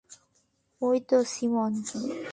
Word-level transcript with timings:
ওই 0.81 0.97
তো 1.09 1.17
সিমোন। 1.33 1.73